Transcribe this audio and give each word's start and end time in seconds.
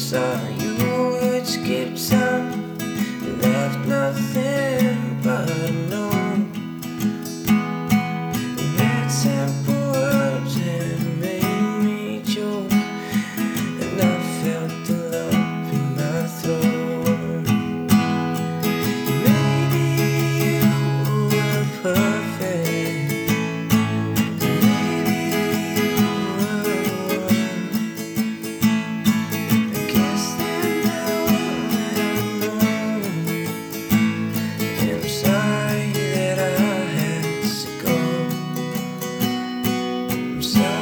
So 0.00 0.29
himself. 40.40 40.79